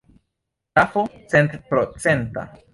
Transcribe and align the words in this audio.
Trafo 0.73 1.05
centprocenta. 1.29 2.51